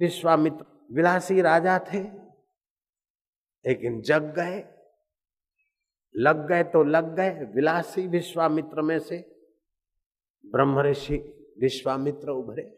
[0.00, 2.02] विश्वामित्र विलासी राजा थे।
[3.66, 4.64] लेकिन जग गए,
[6.16, 9.36] लग गए तो लग गए विलासी विश्वामित्र में से।
[10.46, 11.14] ब्रह्म ऋषि
[11.60, 12.76] विश्वामित्र उभरे।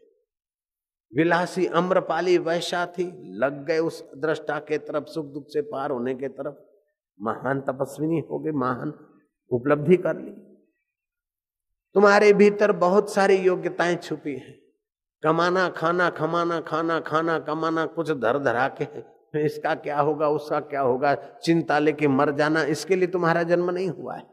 [1.15, 6.15] विलासी अम्रपाली वैशा थी लग गए उस दृष्टा के तरफ़, सुख दुख से पार होने
[6.15, 6.55] के तरफ़।
[7.21, 8.93] महान तपस्विनी हो गए महान
[9.51, 10.31] उपलब्धि कर ली।
[11.93, 14.62] तुम्हारे भीतर बहुत सारी योग्यताएँ छुपी हैं।
[15.23, 20.81] कमाना, खाना, खमाना, खाना खाना, कमाना, कुछ धर धरा के। इसका क्या होगा, उसका क्या
[20.81, 21.13] होगा?
[21.15, 24.23] चिंता लेके मर जाना, इसके लिए तुम्हारा जन्म नहीं हुआ है।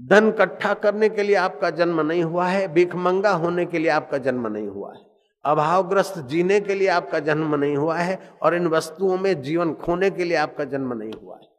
[0.00, 4.18] धन इकट्ठा करने के लिए आपका जन्म नहीं हुआ है भिखमंगा होने के लिए आपका
[4.18, 5.00] जन्म नहीं हुआ है।
[5.44, 10.10] अभावग्रस्त जीने के लिए आपका जन्म नहीं हुआ है, और इन वस्तुओं में जीवन खोने
[10.10, 11.51] के लिए आपका जन्म नहीं हुआ है।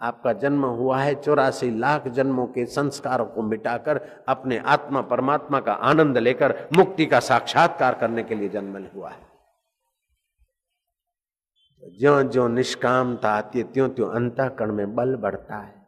[0.00, 5.72] आपका जन्म हुआ है चौरासी लाख जन्मों के संस्कारों को मिटाकर, अपने आत्मा परमात्मा का
[5.72, 9.28] आनंद लेकर, मुक्ति का साक्षात्कार करने के लिए जन्म हुआ है।
[11.98, 15.86] ज्यो ज्यो निष्कामता आती है त्यों त्यों अंत अंतःकरण में बल बढ़ता है।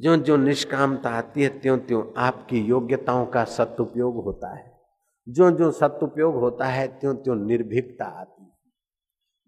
[0.00, 4.80] ज्यो ज्यो निष्कामता आती है त्यों त्यों आपकी योग्यताओं का सदुपयोग होता है।
[5.28, 8.41] जो जो सदुपयोग होता है त्यों त्यों निर्भीकता आती है।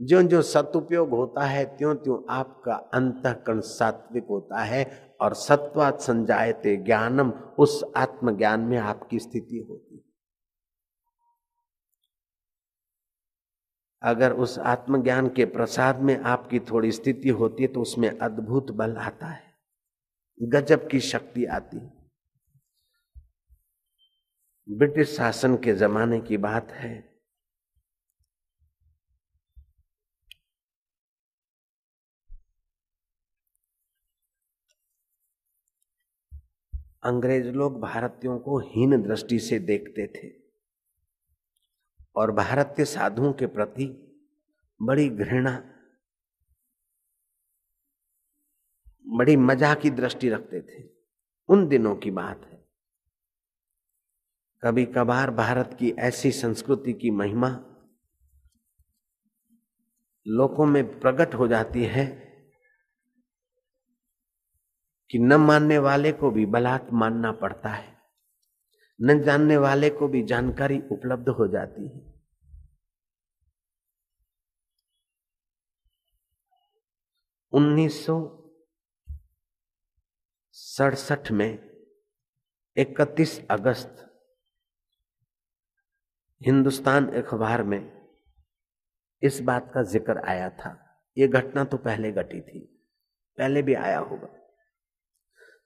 [0.01, 6.77] जो जो सदुपयोग होता है त्यों त्यों आपका अंतकरण सात्विक होता है और सत्वात संजायते
[6.77, 10.03] ज्ञानम, उस आत्मज्ञान में आपकी स्थिति होती है।
[14.03, 18.97] अगर उस आत्मज्ञान के प्रसाद में आपकी थोड़ी स्थिति होती है तो उसमें अद्भुत बल
[18.97, 19.55] आता है।
[20.43, 21.79] गजब की शक्ति आती
[24.69, 27.14] ब्रिटिश शासन के जमाने की बात है।
[37.05, 40.33] अंग्रेज़ लोग भारतीयों को हीन दृष्टि से देखते थे
[42.17, 44.01] और भारतीय साधुओं के प्रति
[44.83, 45.75] बड़ी घृणा,
[49.07, 50.89] बड़ी मज़ा की दृष्टि रखते थे।
[51.49, 52.69] उन दिनों की बात है।
[54.63, 57.49] कभी कभार भारत की ऐसी संस्कृति की महिमा
[60.27, 62.34] लोगों में प्रकट हो जाती है
[65.11, 67.93] कि न मानने वाले को भी बलात् मानना पड़ता है,
[69.01, 72.03] न जानने वाले को भी जानकारी उपलब्ध हो जाती है।
[77.53, 78.07] उन्नीस
[80.57, 81.59] सड़सठ में
[82.77, 84.01] 31 अगस्त,
[86.41, 87.81] हिंदुस्तान अखबार में
[89.23, 90.79] इस बात का ज़िक्र आया था।
[91.17, 92.61] यह घटना तो पहले घटी थी,
[93.39, 94.29] पहले भी आया होगा।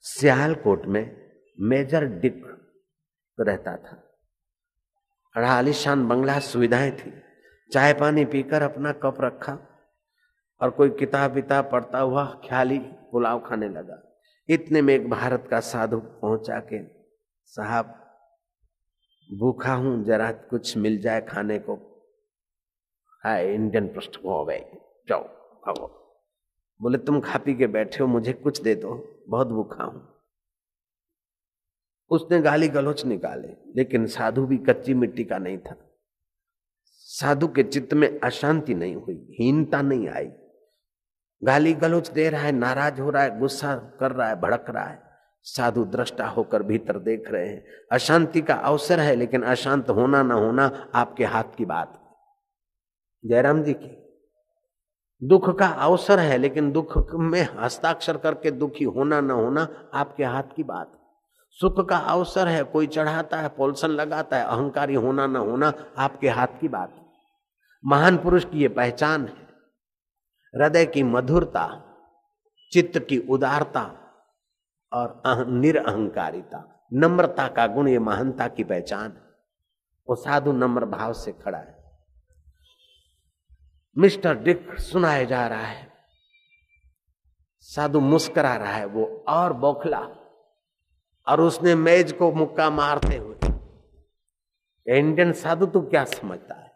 [0.05, 1.05] सियालकोट में
[1.59, 2.43] मेजर डिक
[3.39, 3.97] रहता था।
[5.35, 7.13] बड़ा आलिशान बंगला सुविधाएँ थी।
[7.73, 9.53] चाय पानी पीकर अपना कप रखा
[10.61, 14.03] और कोई किताब विताब पढ़ता हुआ ख्याली पुलाव खाने लगा।
[14.49, 16.83] इतने में एक भारत का साधु पहुँचा के
[17.53, 17.95] साहब,
[19.31, 21.75] भूखा हूँ, जरा कुछ मिल जाए खाने को।
[23.25, 24.65] हाय, इंडियन पृष्ठ हो गए
[25.09, 25.95] जाओ भागो
[26.81, 28.97] बोले, तुम खा पी के बैठे हो, मुझे कुछ दे दो।
[29.29, 30.15] बहुत भूखा हूँ।
[32.11, 35.77] उसने गाली गलोच निकाले, लेकिन साधु भी कच्ची मिट्टी का नहीं था।
[36.93, 40.31] साधु के चित्त में अशांति नहीं हुई, हीनता नहीं आई।
[41.45, 44.85] गाली गलोच दे रहा है, नाराज़ हो रहा है, गुस्सा कर रहा है, भड़क रहा
[44.85, 45.03] है।
[45.43, 50.35] साधु दृष्टा होकर भीतर देख रहे हैं। अशांति का अवसर है, लेकिन अशांत होना ना
[50.35, 52.05] होना आपके हाथ की बात
[53.25, 54.08] जयराम जी की
[55.23, 60.55] दुख का अवसर है, लेकिन दुख में हस्ताक्षर करके दुखी होना ना होना आपके हाथ
[60.57, 60.93] की बात
[61.61, 66.29] सुख का अवसर है, कोई चढ़ाता है, पोलसन लगाता है, अहंकारी होना ना होना आपके
[66.29, 66.95] हाथ की बात
[67.85, 69.47] महान पुरुष की यह पहचान है।
[70.55, 71.67] हृदय की मधुरता,
[72.73, 73.83] चित्त की उदारता
[74.93, 79.27] और निरअहकारिता, नम्रता का गुण, ये महानता की पहचान है।
[80.09, 81.78] वो साधु नम्र भाव से खड़ा है।
[83.99, 85.93] मिस्टर डिक सुनाया जा रहा है।
[87.59, 90.15] साधु मुस्करा रहा है वो और बौखला।
[91.29, 93.37] और उसने मेज को मुक्का मारते हुए।
[94.99, 96.73] इंडियन साधु, तू क्या समझता है?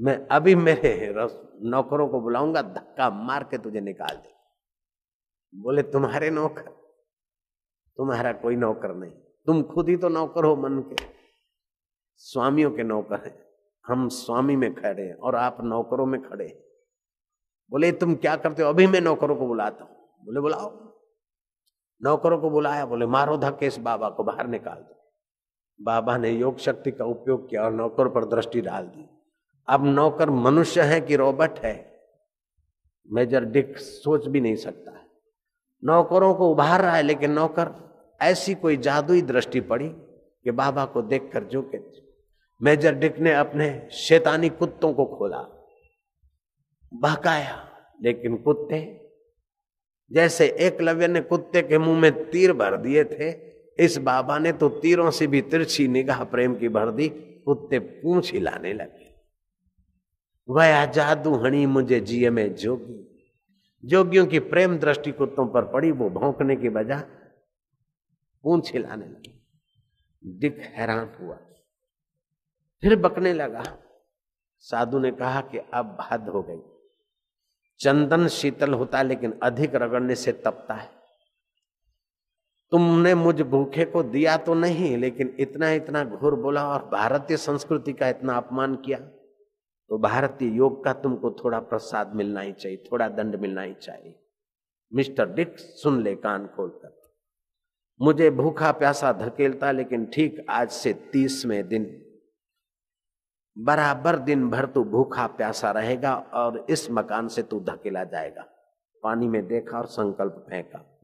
[0.00, 1.14] मैं अभी मेरे
[1.62, 4.32] नौकरों को बुलाऊँगा, धक्का मार के तुझे निकाल दे
[5.54, 6.70] बोले, तुम्हारे नौकर?
[7.96, 9.10] तुम्हारा कोई नौकर नहीं।
[9.46, 10.96] तुम खुद ही तो नौकर हो मन के।
[12.16, 13.45] स्वामियों के नौकर हैं।
[13.86, 16.58] हम स्वामी में खड़े हैं और आप नौकरों में खड़े हैं।
[17.70, 18.68] बोले, तुम क्या करते हो?
[18.68, 20.94] अभी मैं नौकरों को बुलाता हूँ। बोले, बुलाओ।
[22.02, 25.12] नौकरों को बुलाया, बोले, मारो धक्के इस बाबा को, बाहर निकाल दो।
[25.82, 29.08] बाबा ने योग शक्ति का उपयोग किया और नौकर पर दृष्टि डाल दी।
[29.68, 32.00] अब नौकर मनुष्य है कि रोबोट है?
[33.10, 35.06] मेजर डिक सोच भी नहीं सकता है।
[35.84, 37.70] नौकरों को उभार रहा है, लेकिन नौकर
[38.22, 39.88] ऐसी कोई जादुई दृष्टि पड़ी
[40.44, 42.05] कि बाबा को देखकर जो के
[42.62, 45.38] मेजर डिक ने अपने शैतानी कुत्तों को खोला,
[46.94, 47.68] बहकाया,
[48.02, 49.10] लेकिन कुत्ते,
[50.12, 53.30] जैसे एकलव्य ने कुत्ते के मुँह में तीर भर दिए थे,
[53.84, 57.08] इस बाबा ने तो तीरों से भी तिरछी निगाह प्रेम की भर दी,
[57.44, 59.14] कुत्ते पूछ हिलाने लगे।
[60.48, 63.02] वह जादू हणी मुझे जिये में जोगी।
[63.84, 67.04] जोगियों की प्रेम दृष्टि कुत्तों पर पड़ी, वो भौंकने की बजाय
[68.42, 69.42] पूछ हिलाने लगी।
[70.24, 71.38] दिख हैरान हुआ।
[72.82, 73.62] फिर बकने लगा।
[74.64, 76.60] साधु ने कहा कि अब हद हो गई।
[77.80, 80.90] चंदन शीतल होता है, लेकिन अधिक रगड़ने से तपता है।
[82.72, 87.92] तुमने मुझ भूखे को दिया तो नहीं, लेकिन इतना इतना घोर बोला और भारतीय संस्कृति
[87.92, 88.98] का इतना अपमान किया
[89.90, 94.14] तो भारतीय योग का तुमको थोड़ा प्रसाद मिलना ही चाहिए, थोड़ा दंड मिलना ही चाहिए।
[94.92, 97.00] मिस्टर डिक सुन ले कान खोलकर।
[98.00, 101.84] मुझे भूखा प्यासा धकेलता, लेकिन ठीक आज से तीसवें दिन
[103.58, 108.42] बराबर दिन भर तू भूखा प्यासा रहेगा और इस मकान से तू धकेला जाएगा।
[109.02, 110.98] पानी में देखा और संकल्प फेंका।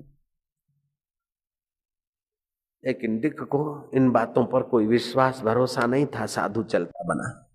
[2.86, 7.48] लेकिन डिक को इन बातों पर कोई विश्वास, भरोसा नहीं था। साधु चलता बना।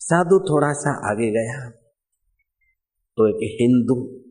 [0.00, 1.70] साधु थोड़ा सा आगे गया।
[3.16, 4.24] तो एक हिंदू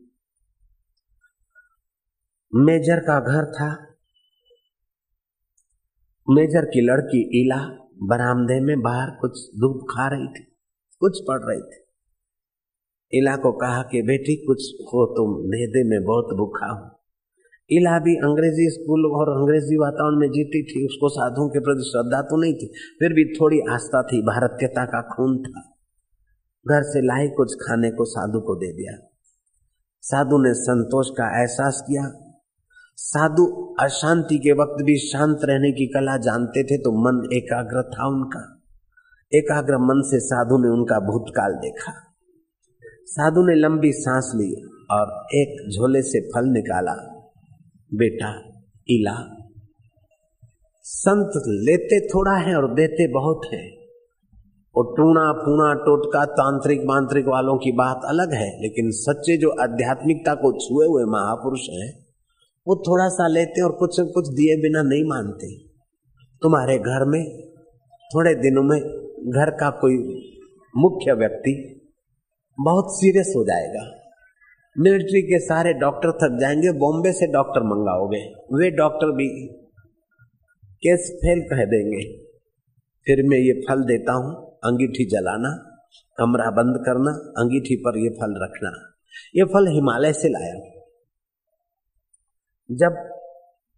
[2.54, 3.94] मेजर का घर था।
[6.30, 10.56] मेजर की लड़की इला बरामदे में बाहर कुछ दूध खा रही थी,
[11.00, 11.84] कुछ पढ़ रही थी।
[13.18, 16.90] इला को कहा कि, बेटी, कुछ हो तुम दे दे, मैं बहुत भूखा हूँ।
[17.70, 22.22] इला भी अंग्रेज़ी स्कूल और अंग्रेज़ी वातावरण में जीती थी, उसको साधुओं के प्रति श्रद्धा
[22.22, 22.66] तो नहीं थी,
[22.98, 25.60] फिर भी थोड़ी आस्था थी, भारतीयता का खून था।
[26.70, 29.10] घर से लाई कुछ खाने को साधु को दे दिया।
[30.02, 32.23] साधु ने संतोष का एहसास किया
[32.96, 38.06] साधु अशांति के वक्त भी शांत रहने की कला जानते थे तो मन एकाग्र था
[38.08, 38.62] उनका।
[39.34, 41.92] एकाग्र मन से साधु ने उनका भूतकाल देखा।
[43.06, 46.92] साधु ने लंबी सांस ली और एक झोले से फल निकाला।
[47.94, 48.38] बेटा,
[48.88, 49.46] इला।
[50.82, 53.70] संत लेते थोड़ा है और देते बहुत है।
[54.76, 60.34] और टूणा पूणा टोटका, तांत्रिक, मांत्रिक वालों की बात अलग है, लेकिन सच्चे जो आध्यात्मिकता
[60.34, 62.03] को छुए हुए महापुरुष हैं
[62.66, 65.58] वो थोड़ा सा लेते और कुछ कुछ दिए बिना नहीं मानते।
[66.42, 67.48] तुम्हारे घर में,
[68.14, 68.80] थोड़े दिनों में
[69.30, 69.94] घर का कोई
[70.76, 71.80] मुख्य व्यक्ति
[72.60, 73.90] बहुत सीरियस हो जाएगा।
[74.78, 79.48] मिलिट्री के सारे डॉक्टर थक जाएँगे बॉम्बे से डॉक्टर मंगाओगे। वे डॉक्टर भी
[80.58, 82.18] केस फेल कह देंगे।
[83.06, 85.80] फिर मैं ये फल देता हूँ, अंगीठी जलाना,
[86.18, 88.72] कमरा बंद करना, अंगीठी पर ये फल रखना।
[89.36, 90.73] ये फल हिमालय से लाया।
[92.70, 93.10] जब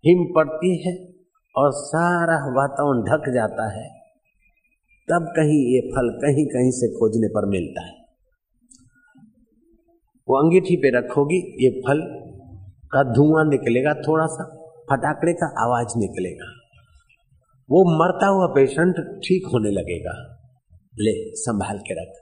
[0.06, 1.15] हिम पड़ती है
[1.56, 3.91] और सारा वातावरण ढक जाता है,
[5.11, 7.93] तब कहीं ये फल कहीं कहीं से खोजने पर मिलता है।
[10.29, 12.00] वो अंगीठी पे रखोगी, ये फल
[12.93, 14.56] का धुआँ निकलेगा थोड़ा सा
[14.91, 16.47] फटाकड़े का आवाज़ निकलेगा।
[17.71, 20.32] वो मरता हुआ पेशेंट ठीक होने लगेगा।
[20.99, 22.13] ले, संभाल के रख।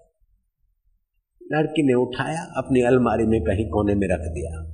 [1.52, 4.73] लड़की ने उठाया, अपनी अलमारी में कहीं कोने में रख दिया।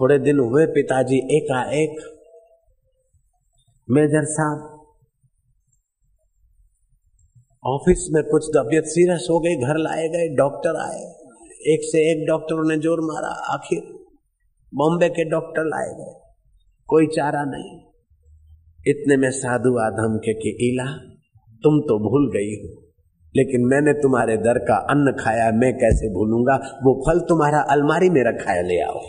[0.00, 1.96] थोड़े दिन हुए पिताजी एकाएक
[3.90, 4.70] मेजर साहब
[7.66, 11.02] ऑफ़िस में कुछ तबियत सीरियस हो गई, घर लाए गए, डॉक्टर आए।
[11.74, 13.80] एक से एक डॉक्टरों ने ज़ोर मारा, आखिर
[14.74, 16.20] बॉम्बे के डॉक्टर लाए गए।
[16.88, 17.80] कोई चारा नहीं।
[18.86, 20.92] इतने में साधु आधम के कि इला,
[21.62, 22.82] तुम तो भूल गई हो।
[23.36, 26.54] लेकिन मैंने तुम्हारे दर का अन्न खाया, मैं कैसे भूलूँगा?
[26.54, 29.00] वो फल तुम्हारा अलमारी में रखा है ले आओ।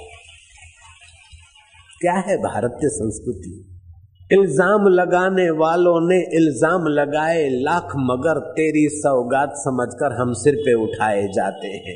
[2.02, 3.52] क्या है भारतीय संस्कृति?
[4.32, 11.22] इल्ज़ाम लगाने वालों ने इल्ज़ाम लगाए लाख मगर तेरी सौगात समझकर हम सिर पे उठाए
[11.28, 11.96] जाते हैं।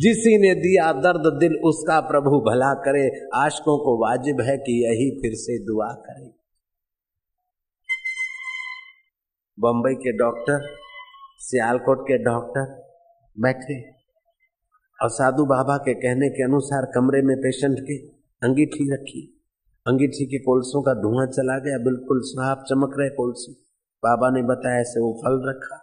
[0.00, 5.10] जिसी ने दिया दर्द दिल, उसका प्रभु भला करे। आशकों को वाजिब है कि यही
[5.20, 6.26] फिर से दुआ करे।
[9.58, 10.68] बम्बई के डॉक्टर,
[11.38, 12.68] सियालकोट के डॉक्टर
[13.36, 13.80] बैठे
[14.98, 17.98] और साधु बाबा के कहने के अनुसार कमरे में पेशेंट के
[18.42, 19.37] अंगीठी रखी।
[19.86, 23.52] अंगीठी के कोलसों का धुआँ चला गया, बिल्कुल साफ़ चमक रहे कोलसे।
[24.04, 25.76] बाबा ने बताया, ऐसे वो फल रखा।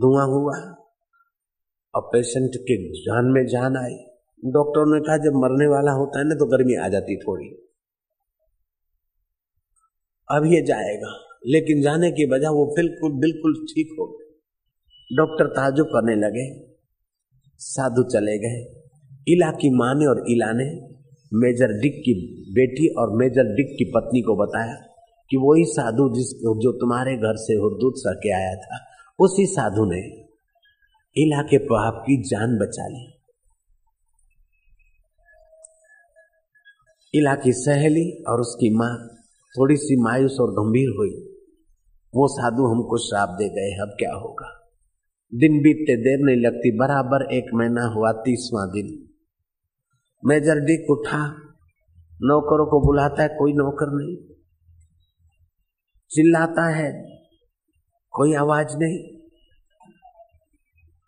[0.00, 0.74] धुआँ हुआ।
[1.94, 3.94] और पेशेंट के जान में जान आई।
[4.44, 7.48] डॉक्टर ने कहा, जब मरने वाला होता है ना तो गर्मी आ जाती थोड़ी।
[10.30, 14.34] अब ये जाएगा। लेकिन जाने की वजह वो बिल्कुल बिल्कुल ठीक हो गए।
[15.16, 16.74] डॉक्टर ताजुब करने लगे।
[17.58, 18.82] साधु चले गए।
[19.28, 20.93] इला की माँ ने और इला ने
[21.34, 22.14] मेजर डिक की
[22.52, 24.74] बेटी और मेजर डिक की पत्नी को बताया
[25.30, 28.78] कि वही साधु जिस जो तुम्हारे घर से हुरदूत सह के आया था,
[29.18, 30.00] उसी साधु ने
[31.16, 33.12] इला के पाप की जान बचा ली।
[37.14, 39.08] इला की सहेली और उसकी माँ
[39.58, 41.10] थोड़ी सी मायूस और गंभीर हुई।
[42.14, 44.68] वो साधु हमको श्राप दे गए, अब क्या होगा?
[45.34, 49.13] दिन बीतते देर नहीं लगती, बराबर एक महीना हुआ, तीसवा दिन।
[50.26, 51.26] मेजर डिक उठा,
[52.22, 54.16] नौकरों को बुलाता है, कोई नौकर नहीं।
[56.10, 57.18] चिल्लाता है,
[58.10, 58.98] कोई आवाज़ नहीं।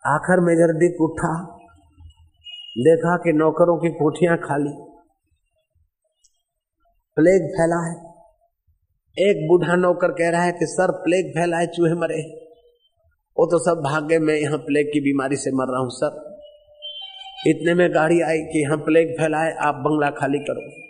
[0.05, 1.57] आखिर मेजर डिक उठा,
[2.77, 4.83] देखा कि नौकरों की कोठियाँ खाली।
[7.15, 7.95] प्लेग फैला है।
[9.17, 12.47] एक बूढ़ा नौकर कह रहा है कि, सर, प्लेग फैला है चूहे मरे
[13.39, 16.36] वो तो सब भाग्य मैं यहाँ प्लेग की बीमारी से मर रहा हूँ, सर।
[17.45, 20.87] इतने में गाड़ी आई कि यहाँ प्लेग फैला है आप बंगला खाली करो।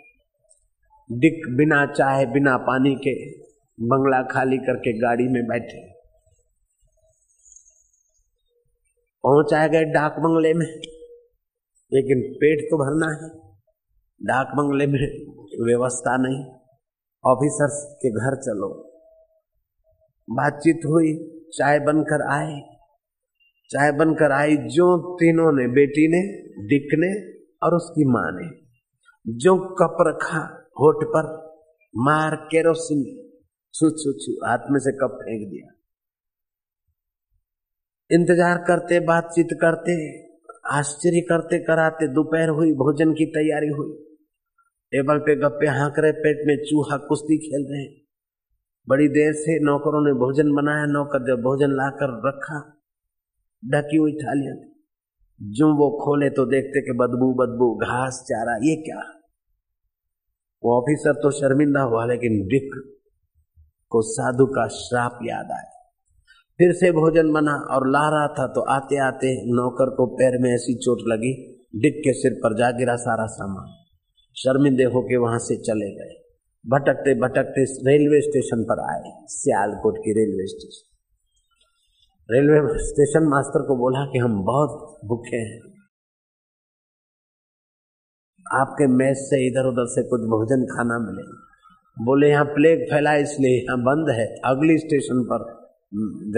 [1.18, 3.38] डिक बिना चाय बिना पानी के
[3.86, 5.92] बंगला खाली करके गाड़ी में बैठे।
[9.22, 10.66] पहुँचाए गए डाक बंगले में।
[11.92, 13.52] लेकिन पेट तो भरना है।
[14.22, 14.98] डाक बंगले में
[15.66, 16.44] व्यवस्था नहीं।
[17.26, 18.84] ऑफिसर्स के घर चलो।
[20.30, 22.77] बातचीत हुई, चाय बनकर आए।
[23.70, 26.20] चाय बनकर आई जो तीनों ने, बेटी ने
[26.68, 28.68] डिक ने और उसकी माँ ने।
[29.38, 31.48] जो कप रखा होठ पर,
[31.96, 33.02] मार केरोसिन
[33.74, 35.74] छू छू छू, हाथ में से कप फेंक दिया।
[38.14, 40.20] इंतज़ार करते, बातचीत करते,
[40.70, 44.04] आश्चर्य करते, कराते, दोपहर हुई, भोजन की तैयारी हुई।
[44.92, 47.86] टेबल पे गप्पे हाँक रहे, पेट में चूहा, कुश्ती खेल रहे।
[48.88, 52.77] बड़ी देर से नौकरों ने भोजन बनाया, नौकर जब भोजन लाकर रखा
[53.62, 54.66] ढकी हुई थालियाँ थी
[55.40, 59.00] जो वो खोले तो देखते कि बदबू बदबू, घास, चारा, ये क्या?
[60.62, 62.70] वो ऑफिसर तो शर्मिंदा हुआ, लेकिन डिक
[63.92, 65.74] को साधु का श्राप याद आया।
[66.58, 70.50] फिर से भोजन बना और ला रहा था तो आते आते नौकर को पैर में
[70.50, 71.32] ऐसी चोट लगी
[71.76, 73.74] डिक के सिर पर जा गिरा सारा सामान।
[74.36, 76.14] शर्मिंदे होके वहाँ से चले गए।
[76.64, 80.97] भटकते भटकते रेलवे स्टेशन पर आए, सियालकोट की railway station.
[82.30, 85.60] Railway station master को बोला कि हम बहुत भूखे हैं।
[88.52, 91.22] आपके मैच से इधर उधर से कुछ भोजन खाना मिले।
[92.04, 95.38] बोले, यहाँ प्लेग फैला इसलिए, यहाँ बंद है। अगली स्टेशन पर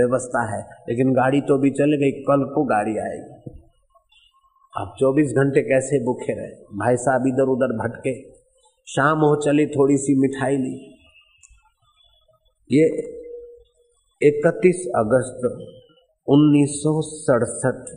[0.01, 3.61] व्यवस्था है। लेकिन गाड़ी तो भी चल गई, कल को गाड़ी आएगी।
[4.77, 6.79] आप 24 घंटे कैसे भूखे रहे?
[6.79, 8.31] भाई साहब इधर उधर भटके।
[8.87, 10.95] शाम हो चली, थोड़ी सी मिठाई ली।
[12.73, 13.10] ये
[14.23, 15.45] 31 अगस्त
[16.29, 17.97] उन्नीस सौ सड़सठ।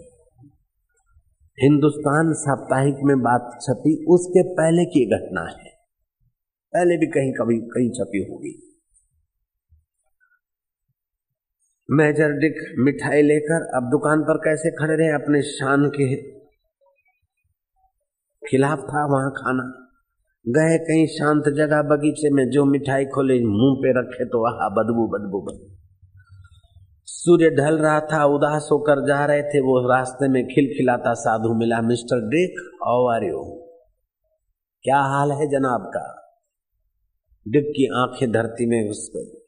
[1.60, 5.70] हिंदुस्तान साप्ताहिक में बात छपी, उसके पहले की घटना है।
[6.74, 8.80] पहले भी कहीं कभी, कहीं छपी होगी।
[11.92, 16.15] मेजर डिक मिठाई लेकर अब दुकान पर कैसे खड़े रहे अपने शान के
[18.48, 19.89] खिलाफ था वहाँ खाना।
[20.48, 25.08] गए कहीं शांत जगह बगीचे में, जो मिठाई खोले मुँह पे रखे तो वहा बदबू
[25.08, 25.73] बदबू बदबू।
[27.05, 31.81] सूर्य ढल रहा था, उदास होकर जा रहे थे, वो रास्ते में खिलखिलाता साधु मिला,
[31.81, 33.43] मिस्टर डिक आर यू?
[34.81, 36.36] क्या हाल है जनाब का?
[37.48, 39.45] डिक की आँखें धरती में घुस गई।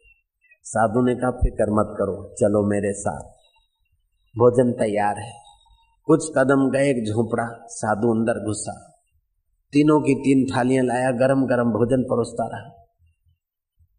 [0.64, 3.24] साधु ने कहा, फ़िक्र मत करो, चलो मेरे साथ।
[4.38, 5.34] भोजन तैयार है।
[6.06, 8.92] कुछ कदम गए, एक झोपड़ा, साधु अंदर घुसा।
[9.74, 12.85] तीनों की तीन थालियाँ लाया गरम गरम भोजन परोसता रहा।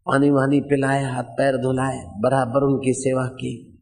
[0.07, 3.79] पानी वानी पिलाए, हाथ पैर धुलाए, बराबर उनकी सेवा की।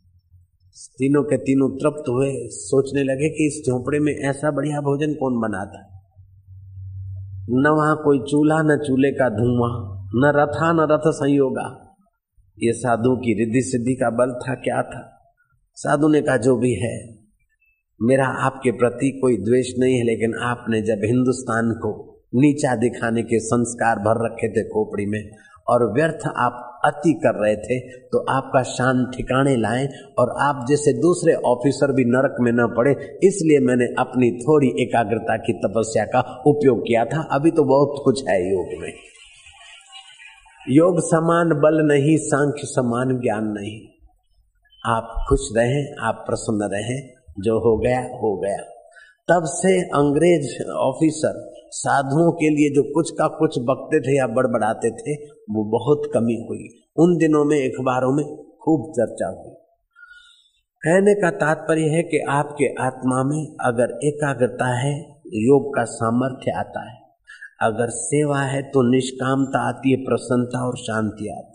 [0.77, 5.41] तीनों के तीनों तृप्त हुए, सोचने लगे कि इस झोपड़े में ऐसा बढ़िया भोजन कौन
[5.41, 6.03] बनाता?
[7.50, 11.98] न वहाँ कोई चूल्हा, न चूल्हे का धुआँ, न रथा, न रथ संयोगा।
[12.63, 15.32] ये साधु की रिद्धि सिद्धि का बल था, क्या था?
[15.75, 17.20] साधु ने कहा, जो भी है,
[18.01, 23.39] मेरा आपके प्रति कोई द्वेष नहीं है, लेकिन आपने जब हिंदुस्तान को नीचा दिखाने के
[23.39, 25.32] संस्कार भर रखे थे खोपड़ी में
[25.67, 29.88] और व्यर्थ आप अति कर रहे थे तो आपका शान ठिकाने लाए
[30.19, 32.91] और आप जैसे दूसरे ऑफिसर भी नरक में न पड़े,
[33.24, 38.24] इसलिए मैंने अपनी थोड़ी एकाग्रता की तपस्या का उपयोग किया था। अभी तो बहुत कुछ
[38.29, 38.93] है योग में।
[40.69, 43.79] योग समान बल नहीं, सांख्य समान ज्ञान नहीं।
[44.86, 47.01] आप खुश रहें, आप प्रसन्न रहें,
[47.39, 48.57] जो हो गया हो गया।
[49.27, 51.43] तब से अंग्रेज़ ऑफिसर
[51.75, 56.46] साधुओं के लिए जो कुछ का कुछ बकते थे या बड़बड़ाते थे, वो बहुत कमी
[56.50, 56.67] हुई।
[56.98, 59.53] उन दिनों में अखबारों में खूब चर्चा हुई।
[60.82, 66.91] कहने का तात्पर्य है कि आपके आत्मा में अगर एकाग्रता है योग का सामर्थ्य आता
[66.91, 66.98] है।
[67.62, 71.55] अगर सेवा है तो निष्कामता आती है, प्रसन्नता और शांति आती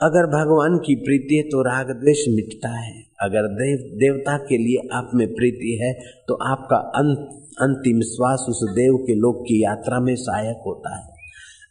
[0.00, 4.88] अगर भगवान की प्रीति है तो राग द्वेष मिटता है। अगर देव, देवता के लिए
[4.92, 5.92] आप में प्रीति है
[6.28, 7.22] तो आपका अंत,
[7.60, 11.08] अंतिम श्वास उस देव के लोक की यात्रा में सहायक होता है।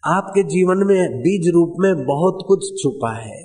[0.06, 3.38] आपके जीवन में बीज रूप में बहुत कुछ छुपा है।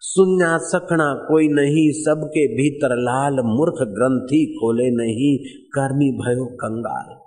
[0.00, 5.32] सुन्या सखना कोई नहीं, सबके भीतर लाल मूर्ख ग्रंथि खोले नहीं,
[5.70, 7.17] कर्मी भयो कंगाल।